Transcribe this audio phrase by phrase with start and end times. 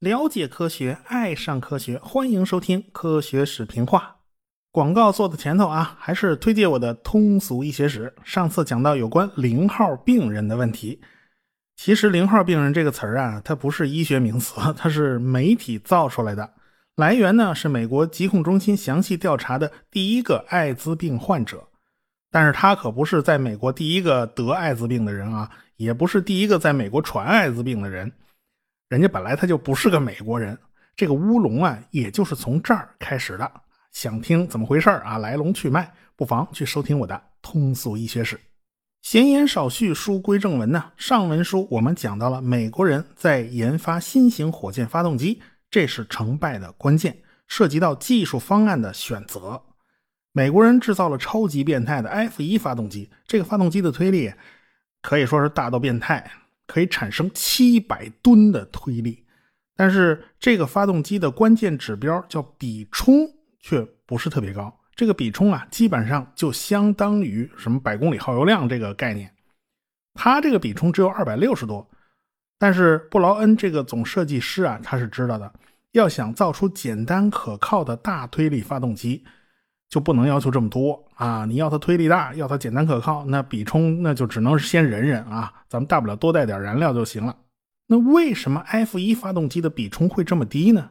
[0.00, 4.00] 了解科学，爱上科学，欢迎收听《科学史评话》。
[4.70, 8.12] 广告做的前头啊，还是推荐我的通俗医学史。
[8.22, 11.00] 上次讲到有关零号病人的问题，
[11.76, 16.52] 其实“零号病人”这个词儿啊，它不是医学名词，它是媒体造出来的。
[16.96, 21.68] 来源呢是美国疾控中心详细调查的第一个艾滋病患者，
[22.34, 28.10] 但是他可不是在美国第一个得艾滋病的人啊，也不是第一个在美国传艾滋病的人。
[28.88, 30.58] 人家本来他就不是个美国人，
[30.96, 33.48] 这个乌龙啊，也就是从这儿开始的。
[33.92, 35.16] 想听怎么回事啊？
[35.16, 38.36] 来龙去脉，不妨去收听我的通俗医学史。
[39.02, 40.90] 闲言少叙，书归正文呢。
[40.96, 47.16] 上文书我们讲到了美国人在研发新型火箭发动机，这是成败的关键，
[47.46, 49.62] 涉及到技术方案的选择。
[50.34, 54.30] 美国人制造了超级变态的 F 一发动机，这个发动机的推力
[55.00, 56.30] 可以说是大到变态。
[56.66, 59.22] 可以产生七百吨的推力，
[59.76, 63.28] 但是这个发动机的关键指标叫比冲
[63.60, 64.74] 却不是特别高。
[64.94, 69.30] 这个比冲啊，基本上就相当于什么百公里耗油量这个概念。
[70.14, 71.86] 它这个比冲只有二百六十多，
[72.58, 75.52] 但是布劳恩这个总设计师啊，他是知道的，
[75.92, 79.22] 要想造出简单可靠的大推力发动机。
[79.94, 81.44] 就不能要求这么多啊！
[81.44, 85.52] 你要它推力大，要它简单可靠，那比冲那就只能是先忍忍啊！
[85.68, 87.36] 咱们大不了多带点燃料就行了。
[87.86, 90.90] 那为什么 F 一发动机的比冲会这么低呢？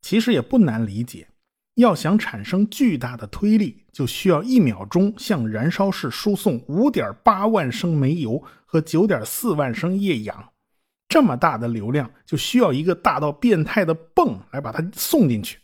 [0.00, 1.28] 其实也不难理解，
[1.74, 10.42] 要想产生巨大的推力，就需要一秒钟向燃烧室输送五点八万升煤油和九点四万升液氧，
[11.06, 15.58] 这么大的流量，就需要一个大到变态的泵来把它送进去。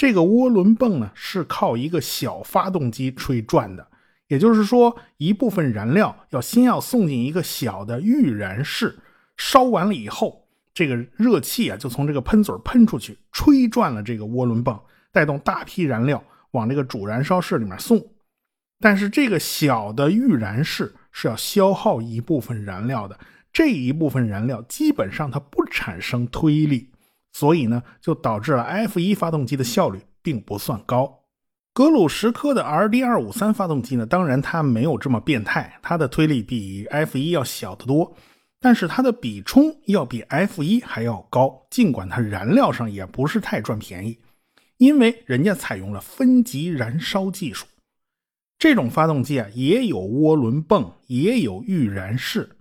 [0.00, 3.86] 这个涡轮泵呢，是靠一个小发动机吹转的，
[4.28, 8.98] 也就是说，一部分燃料要先要送进一个小的预燃室，
[9.36, 14.80] 烧完了以后，这个热气啊就从这个喷嘴喷出去，吹转了这个涡轮泵，
[15.12, 18.02] 带动大批燃料往这个主燃烧室里面送。
[18.80, 23.20] 但是这个小的预燃室是要消耗一部分燃料的，
[23.52, 26.89] 这一部分燃料基本上它不产生推力。
[27.32, 31.20] 所以呢，就导致了 F 一发动机的效率并不算高。
[31.72, 38.16] 格鲁什科的 RD 二五三发动机呢，当然它没有这么变态，它的推力比 F 一要小得多，
[38.60, 41.66] 但是它的比冲要比 F 一还要高。
[41.70, 44.18] 尽管它燃料上也不是太赚便宜，
[44.78, 47.66] 因为人家采用了分级燃烧技术。
[48.58, 52.56] 这种发动机啊，也有涡轮泵，也有预燃室。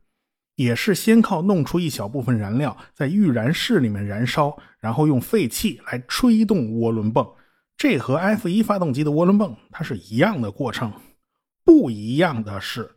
[0.60, 7.26] 也是先靠弄出一小部分燃料，在预燃室里面燃烧，然后用废气来吹动涡轮泵。
[7.78, 10.92] 这和 F 一发动机的涡轮泵它是一样的过程。
[11.64, 12.92] 不一样的是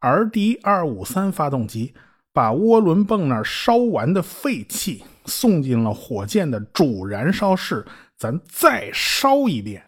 [0.00, 1.94] ，RD 二五三发动机
[2.32, 9.84] 把涡轮泵那烧完的废气送进了火箭的主燃烧室，咱再烧一遍。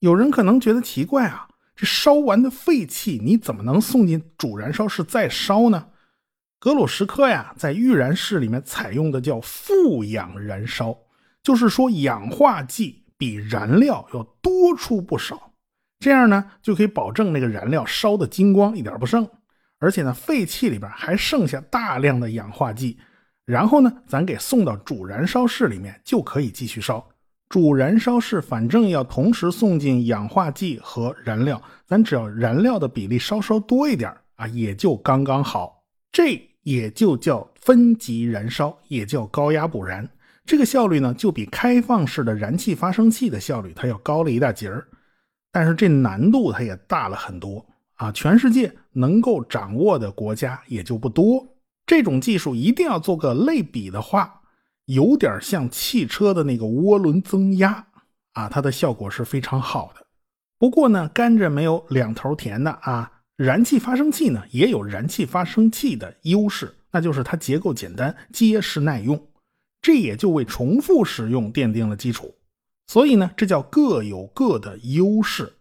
[0.00, 5.86] 有人可能觉得奇怪啊，这烧完的废气你怎么能送进主燃烧室再烧呢？
[6.60, 10.96] 格鲁什科呀，在预燃室里面采用的叫负氧燃烧，
[11.42, 15.52] 就是说氧化剂比燃料要多出不少，
[16.00, 19.28] 这样呢就可以保证那个燃料烧的精光，一点不剩。
[19.78, 22.98] 而且呢，废气里边还剩下大量的氧化剂，
[23.44, 27.08] 然后呢，咱给送到主燃烧室里面就可以继续烧。
[27.48, 35.77] 主燃烧室反正要同时送进氧化剂和燃料，咱只要燃料的比例稍稍多一点啊，也就刚刚好。
[36.12, 36.44] 这。
[36.64, 40.06] 也就叫分级燃烧，也叫高压补燃。
[40.44, 44.86] 这个效率呢，就比开放式的燃气发生器的效率它要高了一大截儿。
[45.50, 47.64] 但是这难度它也大了很多
[47.94, 48.12] 啊！
[48.12, 51.56] 全世界能够掌握的国家也就不多。
[51.86, 54.42] 这种技术一定要做个类比的话，
[54.84, 57.86] 有点像汽车的那个涡轮增压
[58.34, 60.04] 啊，它的效果是非常好的。
[60.58, 63.12] 不过呢，甘蔗没有两头甜的啊。
[63.38, 69.28] 燃气发生器呢，也有燃气发生器的优势，那就是它结构简单、结实耐用，
[69.80, 72.34] 这也就为重复使用奠定了基础。
[72.88, 75.52] 所以呢，这叫各有各的优势。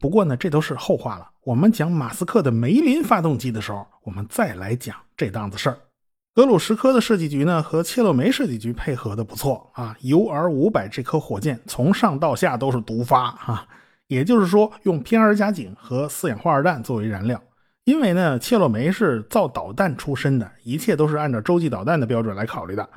[0.00, 1.30] 不过呢，这都是后话了。
[1.44, 5.78] 我们讲马斯克的梅林发动机的时候，我们再来讲这档子事儿。
[6.34, 9.96] 格鲁什科的设计局呢，和切洛梅设计局配合的不错啊。
[10.02, 13.68] UR 五百这颗火箭从上到下都是独发啊。
[14.08, 17.40] 也就是说，用偏二加井和四氧化二氮作为燃料，
[17.84, 22.88] 因为呢，切洛梅是造导弹出身的，一切都是按照洲际导弹的标准来考虑的。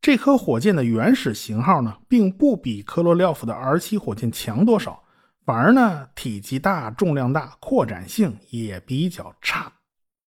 [0.00, 5.02] 这颗火箭的原始型号呢，并不比科罗廖夫的 R 七火箭强多少，
[5.44, 9.72] 反而呢，体积大、重量大、扩展性也比较差。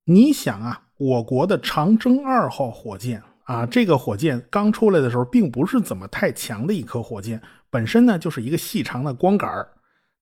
[0.06, 9.66] 你想啊，我国的长征二号火箭啊，这个火箭刚出来的时候，并不是怎么太强的一颗火箭，本身呢就是一个细长的光杆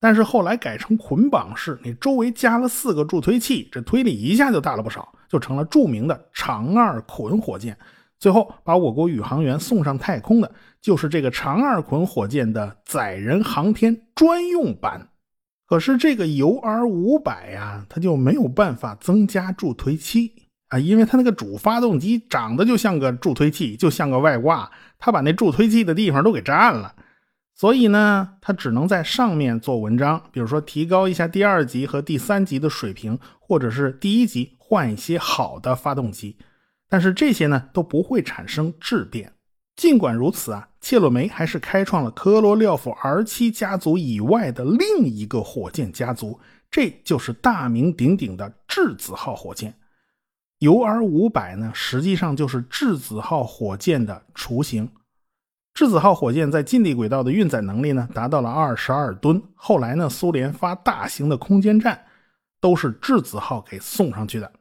[0.04, 7.78] 但是后来改成捆绑式，你周围加了四个助推器，这推力一下就大了不少，就成了著名的长二捆火箭。
[8.20, 10.52] 最后把我国宇航员送上太空的，
[10.82, 15.08] 就是这个长二捆火箭的载人航天专用版。
[15.66, 20.34] 可是这个 UR 五百呀，它就没有办法增加助推器
[20.68, 24.70] 啊，因为它那个主发动机长得就像个助推器，就像个外挂，
[25.00, 26.94] 它把那助推器的地方都给占了。
[27.56, 36.38] 所以呢，它只能在上面做文章，比如说提高一下第二级和第三级的水平，或者是第一级换一些好的发动机。
[36.90, 39.34] 但是这些呢都不会产生质变。
[39.76, 46.40] 尽管如此啊，切洛梅还是开创了科罗廖夫 R7 家族以外的另一个火箭家族，
[46.70, 49.74] 这就是大名鼎鼎的质子号火箭。
[50.60, 54.90] UR 五百呢，实际上就是质子号火箭的雏形。
[55.74, 59.42] 质子号火箭在近地轨道的运载能力呢，达到了二十二吨。
[59.56, 62.00] 后来呢，苏联发大型的空间站，
[62.62, 64.52] 都是质子号给送上去的。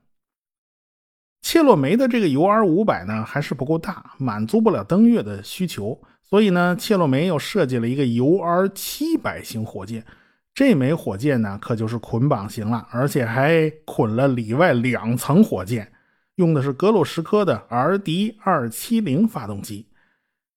[1.43, 6.01] 切洛梅的这个 UR 五百呢，还是不够大，满足不了登月的需求。
[6.23, 10.07] 所以呢，切洛梅又设计了一个 UR 七百型火箭。
[10.55, 15.93] 这枚火箭呢，可就是捆绑型了，而且还捆了里外两层火箭，
[16.37, 19.89] 用的是格鲁什科的 RD 二七零发动机。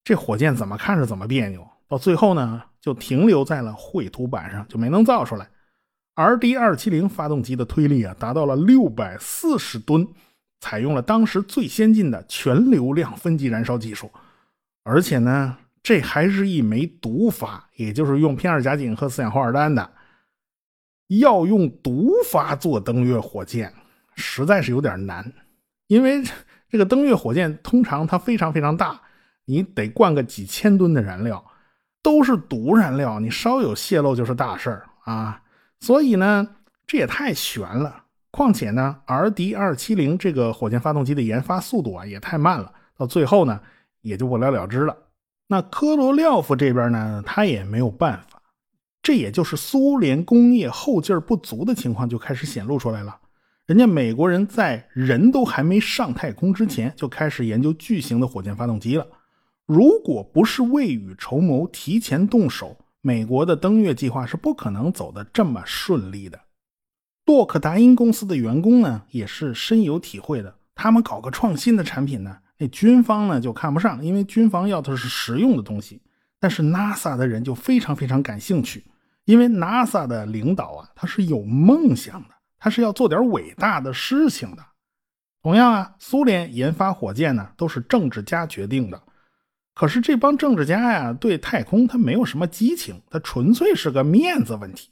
[0.05, 5.49] 这火箭怎么看着怎么别扭，到最后呢，就停留在了绘图板上，就没能造出来。
[6.13, 10.07] RD 二七零发动机的推力啊，达到了六百四十吨，
[10.61, 14.11] 采用了当时最先进的全流量分级燃烧技术，
[14.83, 19.91] 而且呢，这还是一枚毒发，也就是用偏二甲肼和四氧化二氮的。
[21.07, 23.73] 要用毒发做登月火箭，
[24.15, 25.33] 实在是有点难，
[25.87, 26.23] 因为
[26.69, 29.01] 这个登月火箭通常它非常非常大。
[29.45, 31.43] 你得灌个几千吨的燃料，
[32.01, 35.41] 都是毒燃料，你稍有泄漏就是大事儿啊！
[35.79, 36.47] 所以呢，
[36.87, 38.03] 这也太悬了。
[38.31, 43.61] 况且呢，RD 二七零这个火箭发动机的研发速度啊也太慢了，到最后呢
[44.01, 44.97] 也就不了了之了。
[45.47, 48.41] 那科罗廖夫这边呢，他也没有办法。
[49.01, 53.15] 这也就是苏联工业后劲儿不足的情况就开始显露出来了。
[53.67, 59.07] 人家美国人在人都还没上太空之前就开始研究巨型的火箭发动机了。
[59.65, 66.39] 如果不是未雨绸缪、提前动手，美国的登月计划是不可能走得这么顺利的。
[67.25, 70.55] 洛克达因公司的员工呢，也是深有体会的。
[70.75, 75.99] 他们搞个创新的产品呢，那军方呢就看不上，因为军方要的是实用的东西。
[76.39, 78.85] 但是 NASA 的人就非常非常感兴趣，
[79.23, 84.63] 因为 NASA 的领导啊，他是有梦想的，他是要做点伟大的事情的。
[85.41, 89.01] 同样啊，苏联研发火箭呢，都是政治家决定的。
[89.75, 94.89] 可是这帮政治家呀，对太空他没有什么激情，他纯粹是个面子问题。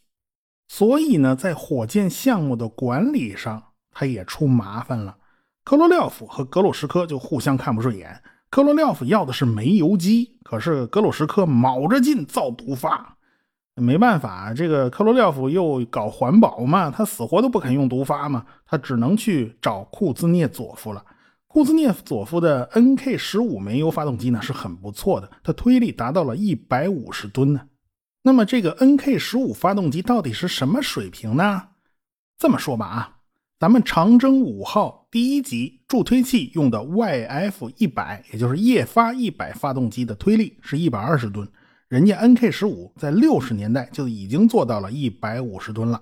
[0.68, 5.16] 所以呢，在火箭项目的管理上，他也出麻烦了。
[5.64, 8.22] 科罗廖夫和格鲁什科就互相看不顺眼。
[8.50, 13.18] 科罗廖夫要的是煤油机，可是格鲁什科卯着劲造毒发。
[13.76, 21.04] 没办法，这个科罗廖夫又搞环保嘛，他死活都不肯用毒发嘛，他只能去找库兹涅佐夫了。
[21.54, 27.62] 库兹涅佐夫的 NK 十五煤油发动机呢是很不错的，它推力达到了一百五十吨呢。
[28.24, 31.62] 那么这个 NK 十五发动机到底是什么水平呢？
[32.40, 33.18] 这么说吧啊，
[33.60, 41.48] 咱们长征五号第一级助推器用的 YF 一百，也就是液发一百发动机的推力是一百二十吨，
[41.88, 46.02] 人家 NK 十五在六十年代就已经做到了一百五十吨了，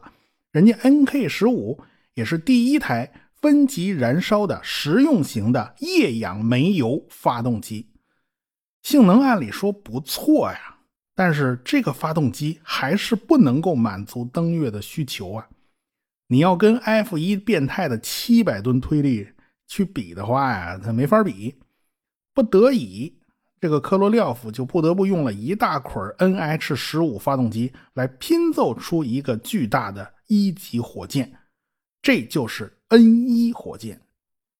[0.53, 1.77] 人家 NK 十五
[2.13, 3.11] 也是第一台。
[3.41, 7.89] 分级燃烧的实用型的液氧煤油发动机，
[8.83, 10.77] 性能按理说不错呀，
[11.15, 15.47] 但是这个发动机还是不能够满足登月的需求啊！
[16.27, 19.27] 你要跟 F 一变态的七百吨推力
[19.67, 21.59] 去比的话呀，它没法比。
[22.33, 23.19] 不得已，
[23.59, 31.33] 这个科罗廖夫就不得不用了一大捆 NH 十五发动机来拼凑出一个巨大的一级火箭，
[32.01, 32.77] 这就是。
[32.93, 34.01] N 一火箭，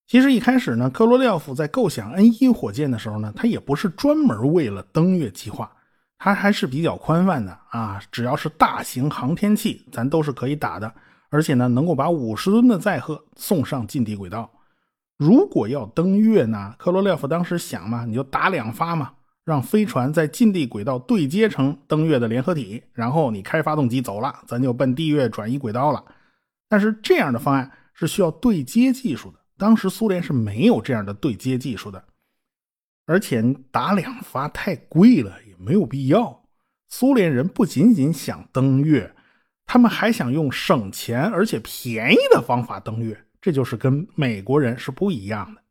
[0.08, 5.70] 其实一开始呢，科罗廖夫在构想 N 一火箭的时候呢，他也不是专门为了登月计划，
[6.18, 10.94] 他还是比较宽泛的啊，只要是大型航天器，咱都是可以打的，
[11.30, 14.50] 而且呢，能够把五十吨的载荷送上近地轨道。
[15.18, 19.12] 如果要登月呢，科罗廖夫当时想嘛，你就打两发嘛，
[19.44, 26.02] 让飞船在近地轨道对接成登月的联合体，然后你开发动机走了，咱就奔地月转移轨道了。
[26.72, 27.70] 但是这样的方案。
[27.94, 29.38] 是需要对接技术的。
[29.60, 32.04] 当时苏联是没有这样的对接技术的，
[33.06, 36.44] 而且打两发太贵了，也没有必要。
[36.90, 39.14] 苏联人不仅仅想登月，
[39.68, 45.62] 他们还想用省钱而且便宜的方法登月，这就是跟美国人是不一样的。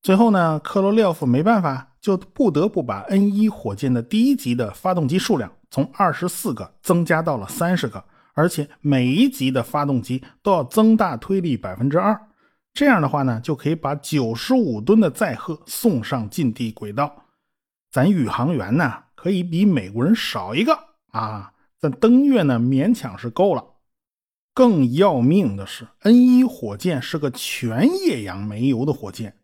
[0.00, 8.02] 最后呢，科罗廖夫没办法，就不得不把 N 一火箭的第一级的发动机数量从二十四个增加到了三十个，
[8.34, 12.28] 而且每一级的发动机都要增大推力百分之二。
[12.72, 17.24] 这样的话呢，就可以把九十五吨的载荷送上近地轨道。
[17.90, 20.76] 咱宇航员呢，可以比美国人少一个
[21.12, 23.64] 啊，咱登月呢勉强是够了。
[24.52, 29.36] 更要命的是，N 一火箭是个全液氧煤油的火箭。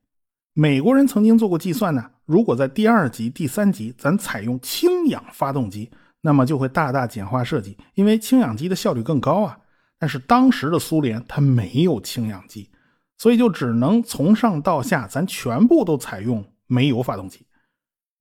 [0.52, 5.90] 美国人曾经做过计算呢，如果在第二级、第三级咱采用氢氧发动机，
[6.20, 9.58] 那么就会大大简化设计，因为氢氧机的效率更高啊。
[9.98, 12.70] 但是当时的苏联它没有氢氧机。
[13.18, 17.44] 所以就只能从上到下，咱全部都采用煤油发动机。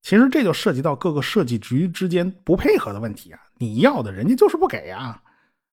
[0.01, 3.39] 其实这就涉及到各个设计局之间不配合的问题啊！
[3.60, 5.22] 你要的人家就是不给啊，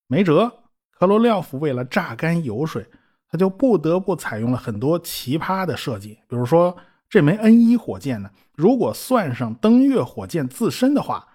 [0.06, 0.52] 没辙。
[0.92, 2.86] 科罗廖夫为了榨干油水，
[3.28, 6.10] 他就不得不采用了很多奇葩的设计。
[6.28, 6.76] 比如说
[7.10, 11.26] 这枚 N 一火箭呢，如果算上登月火箭自身的话，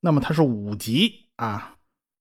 [0.00, 1.74] 那么它是五级啊。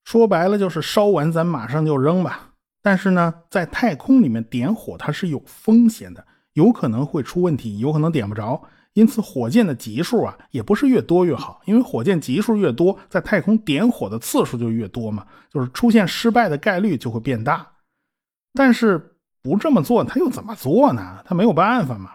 [0.04, 2.54] 说白了就是烧完咱马上就扔吧。
[2.82, 8.64] 但是呢，在太空里面点火它是有风险的，有可能会出问题，有可能点不着。
[8.94, 17.74] 因此，火箭的级数啊，也不是越多越好，因为火箭级数越多，在太空点火的次数就越多嘛，就是出现失败的概率就会变大。
[18.54, 21.22] 但是不这么做，他又怎么做呢？
[21.26, 22.14] 他没有办法嘛。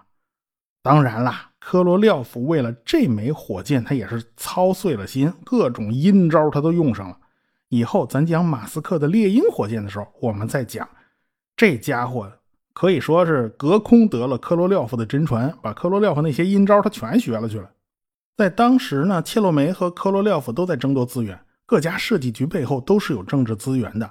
[0.83, 7.17] 当然啦，科罗廖夫为了这枚火箭，他也是操碎了心，各种阴招他都用上了。
[7.69, 10.89] 以后咱讲马斯克的猎鹰火箭的时候，我们再讲。
[11.57, 12.31] 这家伙
[12.75, 17.71] 可以说是隔空得了科罗廖夫的真传，把科罗廖夫那些阴招他全学了去了。
[18.37, 24.11] 在当时呢，切洛梅和科罗廖夫都在争夺资源，各家设计局背后都是有政治资源的。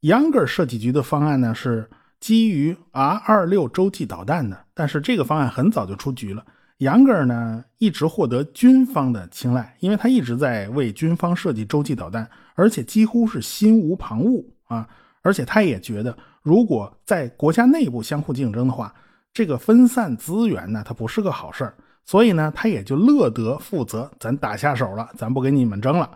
[0.00, 1.88] 杨格尔设计局的方案呢是
[2.20, 6.44] 基于 R 二六洲际导弹的，但是这个方案很早就出局了。
[6.78, 14.88] 杨格尔呢一直获得军方的青睐，因为他一直在为军方设计洲际导弹，而且几乎是心无旁骛啊！
[15.22, 18.94] 而且他也觉得，如果在国家内部相互竞争的话，
[19.32, 21.74] 这个分散资源呢，它不是个好事儿。
[22.04, 26.08] 所以呢，他也就乐得负责，咱打下手了，咱不跟你们争了。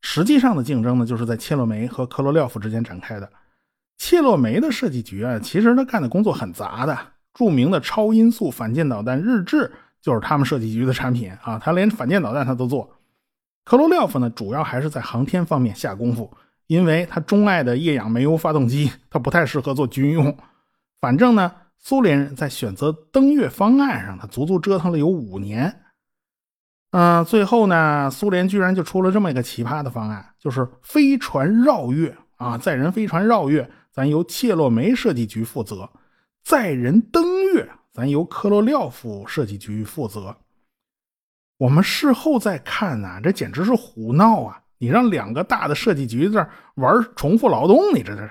[0.00, 3.30] 实际上的竞争呢，就是在切洛梅和科罗廖夫之间展开的。
[4.00, 6.98] 切洛梅的设计局啊，其实他干的工作很杂的，
[7.34, 9.70] 著名的超音速反舰导弹日志。
[10.00, 12.90] 就是他们设计局的产品啊，他连反舰导弹他都做。
[13.66, 16.32] 科罗廖夫呢，主要还是在航天方面下功夫，
[16.68, 20.34] 因为他钟爱的液氧煤油发动机，他不太适合做军用。
[21.02, 25.82] 反正呢，苏联人在选择登月方案上，他足足折腾了有五年。
[26.92, 35.86] 嗯，最后呢，苏联居然就出了这么一个奇葩的方案，就是飞船绕月啊，载人飞船绕月，咱由切洛梅设计局负责；
[36.42, 37.68] 载人登月。
[37.92, 40.34] 咱由科罗廖夫设计局负责。
[41.58, 44.62] 我们事后再看呢，这简直是胡闹啊！
[44.78, 48.30] 你让两个大的设计局在玩重复劳动，你这这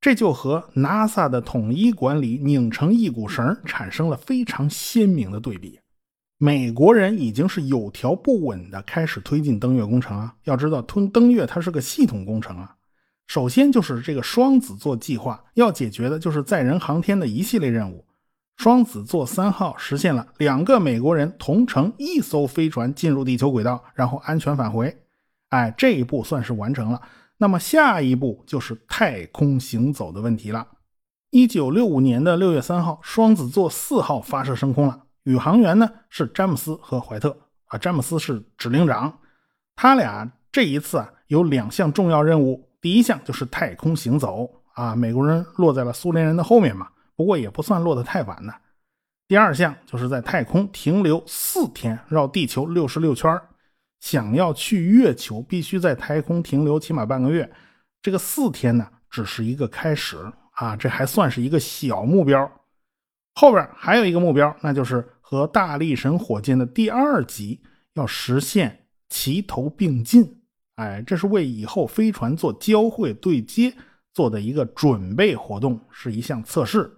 [0.00, 5.78] 这就和 NASA 的统一管理拧成一股绳，产生了非常鲜明的对比。
[6.38, 10.34] 美国人已经是有条不紊的开始推进登月工程啊！
[10.42, 12.74] 要知道，登登月它是个系统工程啊。
[13.28, 18.04] 首先就是这个双子座计划，要解决的就是载人航天的一系列任务。
[18.56, 24.96] 双子座三号实现了两个美国人同乘一艘飞船进入地球轨道，然后安全返回。
[25.50, 27.00] 哎，这一步算是完成了。
[27.36, 30.66] 那么下一步就是太空行走的问题了。
[31.30, 35.02] 一九六五年的六月三号，双子座四号发射升空了。
[35.24, 39.18] 宇航员呢是詹姆斯和怀特啊，詹姆斯是指令长。
[39.76, 46.88] 他俩这一次啊有两项重要任务，第一项就是太空行走啊，美国人落在了苏联人的后面嘛。
[47.16, 48.52] 不过也不算落得太晚呢。
[49.26, 53.40] 第二项就是在太空停留四天，绕地球六十六圈
[54.00, 57.50] 想要去月球，必须在太空停留起码半个月。
[58.00, 60.16] 这个四天呢，只是一个开始
[60.52, 62.50] 啊，这还算是一个小目标。
[63.34, 67.60] 后边还有一个目标，那就是和大力神火箭的第二级
[67.94, 70.40] 要实现齐头并进。
[70.78, 73.74] 哎，这是为以后飞船做交会对接
[74.14, 76.88] 做的一个准备活动，是一项测试。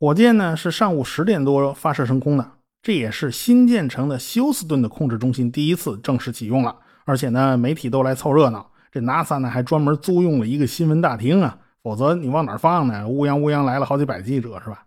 [0.00, 6.74] 火箭呢是上午十点多发射升空的，这也是新建成的休斯顿的控制中心第一次正式启用了。
[7.04, 13.06] 而且呢，媒体都来凑热闹，这 NASA 呢还专门租用了一个新闻大厅啊，否则你往哪放呢？
[13.06, 14.86] 乌泱乌泱来了好几百记者，是吧？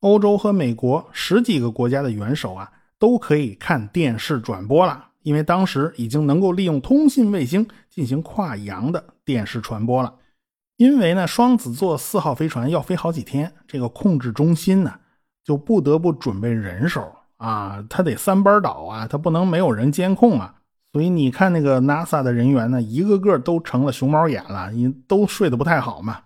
[0.00, 10.14] 欧洲和美国十几个国家的元首啊，都可以看电视转播了，因为当时已经能够利用通信卫星进行跨洋的电视传播了。
[10.78, 14.94] 因为呢，双子座四号飞船要飞好几天，这个控制中心呢，
[15.44, 20.54] 就不得不准备人手啊，它得三班倒啊，它不能没有人监控啊。
[20.94, 26.20] 所以你看那个 NASA 的人员呢，一个个都成了熊猫眼了，因都睡得不太好嘛。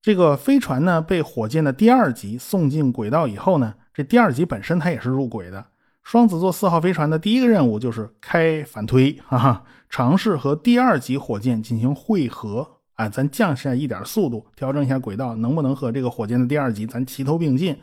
[0.00, 5.64] 这个飞船呢，被火箭的第二级送进轨道以后呢，这第二级本身它也是入轨的。
[6.02, 17.76] 双子座四号飞船的第一个任务就是开反推，哈哈，尝试和第二级火箭进行汇合啊，咱降下一点速度，调整一下轨道，能不能和这个火箭的第二级咱齐头并进？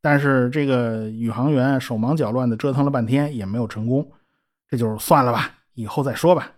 [0.00, 4.10] 但是这个宇航员手忙脚乱的折腾了半天也没有成功，
[4.70, 6.52] 这就算了吧，以后再说吧。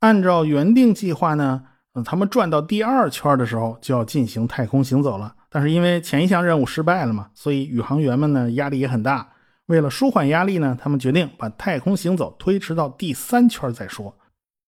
[0.00, 1.64] 按照原定计划呢。
[1.96, 9.28] 嗯，他们转到第二圈的时候就要进行太空行走了，但是因为前一项任务失败了嘛，所以宇航员们呢压力也很大。
[9.66, 14.14] 为了舒缓压力呢，他们决定把太空行走推迟到第三圈再说。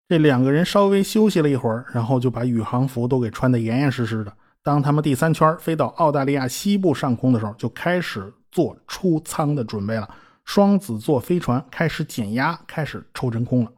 [0.07, 4.31] 这两个人稍微休息了一会儿，然后就把宇航服都给穿得严严实实的。
[4.61, 10.07] 当他们第三圈飞到澳大利亚西部上空的时候，就开始做出舱的准备了。
[10.43, 13.71] 双子座飞船开始减压，开始抽真空了。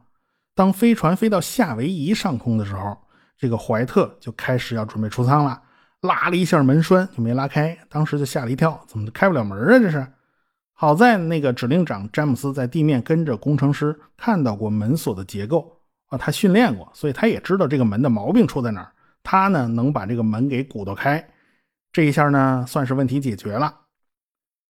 [0.54, 2.94] 当飞船飞到夏威夷上空的时候，
[3.38, 5.62] 这个怀特就开始要准备出舱了，
[6.02, 9.78] 拉了一下门栓就没拉开，当时就吓了一跳，怎么开不了门啊？
[9.78, 10.06] 这是
[10.80, 18.92] 好在那个指令长詹姆斯在地面跟着工程师看到过门锁的结构啊，他训练过，所以他也知道这个门的毛病出在哪儿。
[19.24, 21.28] 他呢能把这个门给鼓捣开，
[21.90, 23.74] 这一下呢算是问题解决了。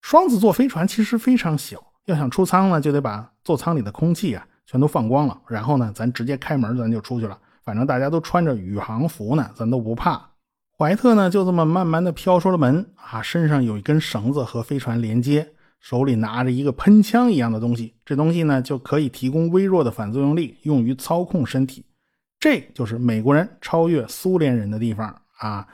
[0.00, 7.38] 双子座飞船其实非常小，要想出舱呢，就得把座舱里的空气啊全都放光了，然后呢咱直接开门，咱就出去了。
[7.62, 10.31] 反正大家都穿着宇航服呢，咱都不怕。
[10.79, 17.94] 怀特呢， 就这么慢慢的飘出了门啊，身上有一根绳子和飞船连接，手里拿着一个喷枪一样的东西。
[18.05, 21.85] 这东西呢，就可以提供微弱的反作用力，用于操控身体。
[22.40, 25.66] 这就是美国人超越苏联人的地方啊！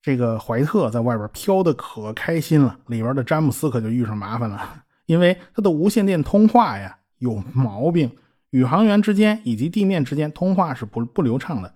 [0.00, 8.10] 这个怀特在外边飘的可开心了，里边的詹姆斯可就遇上麻烦了，因为他的无线电通话呀有毛病。
[8.50, 11.74] 宇航员之间以及地面之间通话是不不流畅的，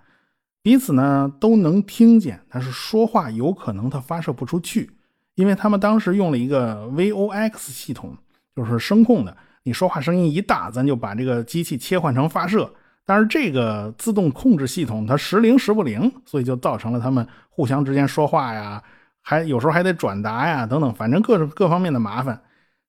[0.62, 4.90] 彼此呢都能听见，但是说话有可能他发射不出去，
[5.34, 8.16] 因为他们当时用了一个 VOX 系统，
[8.54, 9.36] 就是声控的。
[9.62, 12.70] 你说话声音一大，咱就把这个机器切换成发射。
[13.06, 18.82] 但是这个自动控制系统它时灵时不灵，所以就造成了他们互相之间说话呀，
[19.20, 22.40] 还有时候还得转达呀等等，反正各种各方面的麻烦。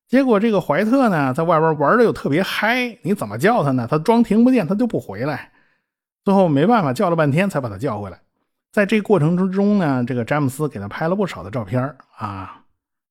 [0.06, 3.88] 结果这个怀特呢，在外边玩的又特别嗨，你怎么叫他呢？
[3.90, 5.50] 他装听不见，他就不回来。
[6.24, 8.20] 最后没办法，叫了半天才把他叫回来。
[8.72, 12.62] 在这过程之中呢，这个詹姆斯给他拍了不少的照片啊。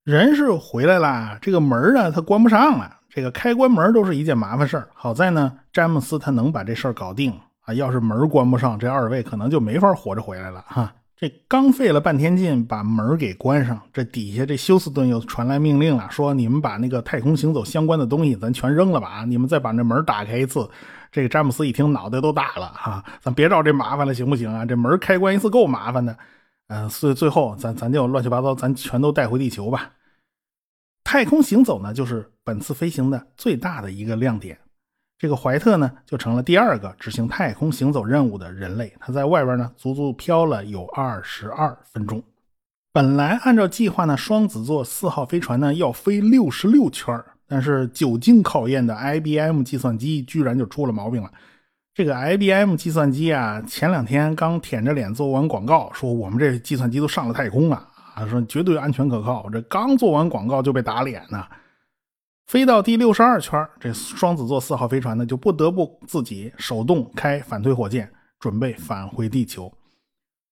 [0.04, 7.74] 人是回来了，这个门呢他关不上了，这个开关门都是一件麻烦事好在呢，詹姆斯他能把这事儿搞定啊。
[7.76, 10.92] 要是门关不上，这二位可能就没法活着回来了哈。
[11.22, 20.68] 这刚费了半天劲把门给关上，这底下这休斯顿又传来命令了，说你们把那个太空行走相关的东西咱全扔了吧，你们再把那门打开一次。
[21.12, 24.66] 这个詹姆斯一听脑袋都大了哈，咱别找这麻烦了行不行啊？
[24.66, 26.18] 这门开关一次够麻烦的，
[26.70, 29.92] 嗯，所以最后咱咱就乱七八糟，咱全都带回地球吧。
[31.04, 34.58] 太空行走呢，就是本次飞行的最大的一个亮点。
[35.22, 38.92] 这个怀特呢，就成了第二个执行太空行走任务的人类。
[39.00, 42.24] 他在外边呢，足足飘了有二十二分钟。
[42.92, 51.30] 本来按照计划呢，双子座四号飞船呢要飞六十六圈但是久经考验的 IBM 计算机居然就出了毛病了。
[51.94, 57.76] 这个 IBM 计算机啊，前两天刚舔着脸做完广告，说我们这计算机都上了太空了
[58.16, 59.48] 啊，说绝对安全可靠。
[59.52, 61.46] 这刚做完广告就被打脸呢。
[62.52, 68.12] 飞到第六十二圈，这双子座四号飞船呢就不得不自己手动开反推火箭，
[68.42, 69.72] 准备返回地球。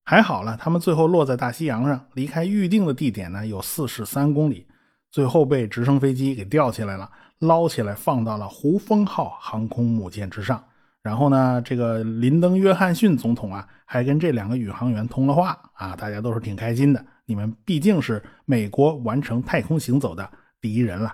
[0.05, 4.65] 还好了，他们最后落在大西洋上，离开预定的地点呢有四十三公里，
[5.11, 10.63] 最后被直升飞机给吊起来了，捞起来放到了胡风号航空母舰之上。
[11.03, 17.05] 然后呢，这个林登·约翰逊总统啊，还跟这两个宇航员通了话啊，大家都是挺开心的。
[17.25, 20.31] 你们毕竟是美国完成太空行走的
[20.61, 21.13] 第一人了。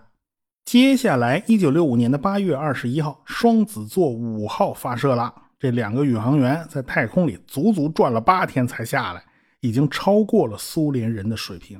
[0.65, 5.31] 接下来，一九六五年的八月二十一号，双子座五号发射了。
[5.59, 9.23] 这两个宇航员在太空里足足转了八天才下来，
[9.59, 11.79] 已经超过了苏联人的水平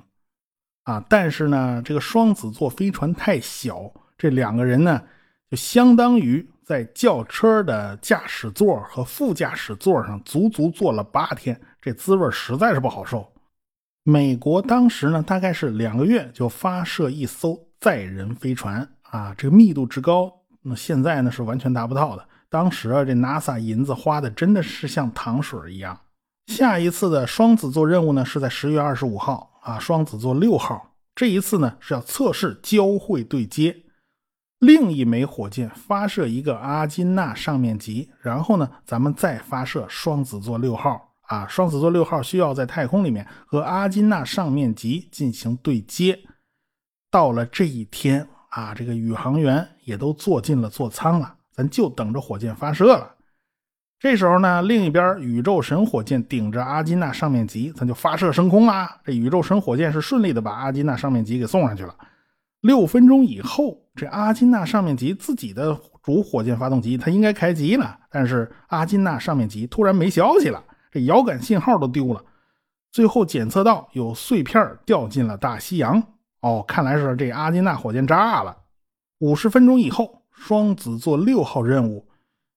[0.83, 1.03] 啊！
[1.09, 5.01] 但是呢，这个双子座飞船太小，这两个人呢，
[5.49, 13.33] 就相当于在轿车的驾驶座和副驾驶座上足足坐了八天，这滋味实在是不好受。
[14.03, 22.27] 美国当时呢，大概是两个月就发射一艘载人飞船啊，这个密度之高，那现在呢是完全达不到的。
[22.49, 25.95] 当时啊，这 NASA 银子花的真的是像糖水一样。
[26.47, 30.95] 下一次的双子座任务呢，是在十月二十五号啊，双子座六号。
[31.13, 33.83] 这一次呢，是要测试交会对接。
[34.57, 41.13] 另一枚火箭发射一个阿金纳上面级，然后呢，咱们再发射双子座六号。
[41.27, 46.19] 啊，双子座六号需要在太空里面和阿金纳上面级进行对接。
[47.15, 53.09] 到了这一天啊，这个宇航员也都坐进了座舱了，咱就等着火箭发射了。
[53.97, 58.99] 这时候呢，另一边宇宙神火箭顶着阿金纳上面级，咱就发射升空啦。
[59.05, 61.95] 这宇宙神火箭是顺利的把阿金纳上面级给送上去了。
[62.59, 70.61] 六分钟以后，这阿金纳上面级自己的主火箭发动机它应该开机了，但是阿金纳上面级突然没消息了。
[70.91, 72.21] 这遥感信号都丢了，
[72.91, 76.03] 最后检测到有碎片掉进了大西洋。
[76.45, 78.55] 哦，看来是这阿金纳火箭炸了。
[79.17, 82.07] 五十分钟以后，双子座六号任务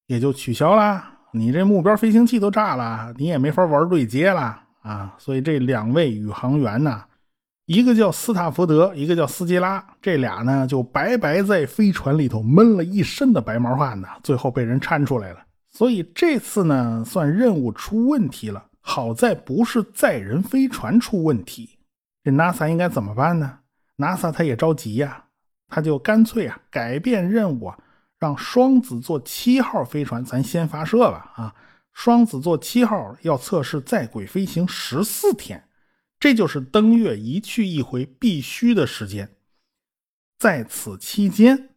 [0.09, 1.03] 也就取消了。
[1.33, 5.15] 你这目标飞行器都炸了，你也没法玩对接了啊！
[5.17, 7.03] 所以这两位宇航员呢，
[7.65, 15.39] 一个叫斯塔福德，一个叫斯基拉，这俩呢就白白在飞船里头闷了一身的白毛汗呢，最后被人搀出来了。
[15.71, 18.67] 所以这次呢，算任务出问题了。
[18.83, 21.79] 好在不是载人飞船出问题，
[22.23, 23.59] 这 NASA 应该怎么办呢
[23.99, 25.27] ？NASA 他也着急呀，
[25.69, 27.79] 他就干脆啊改变任务啊，
[28.19, 31.33] 让双子座七号飞船咱先发射吧。
[31.37, 31.55] 啊，
[31.93, 35.69] 双子座七号要测试在轨飞行十四天，
[36.19, 39.29] 这就是登月一去一回必须的时间。
[40.39, 41.71] 在此期间，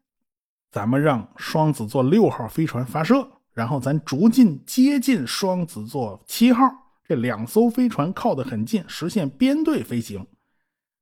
[0.71, 3.27] 咱们让双子座六号飞船发射。
[3.53, 6.63] 然后咱逐渐接近双子座七号，
[7.05, 10.25] 这两艘飞船靠得很近，实现编队飞行。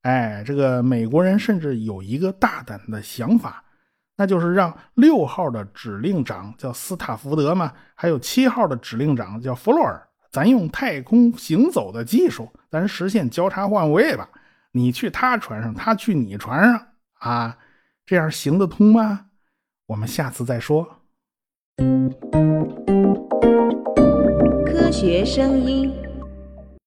[0.04, 3.64] 哎，这个美国人甚至有一个大胆的想法，
[4.16, 14.30] 那就是让六号的指令长叫斯塔福德嘛，还有七号的指令长叫弗洛尔，咱用太空行走的技术，咱实现交叉换位吧。
[14.72, 16.88] 你去他船上，他去你船上
[17.20, 17.58] 啊，
[18.06, 19.26] 这样行得通吗？
[19.88, 20.88] 我们下次再说。
[24.66, 26.09] 科学声音。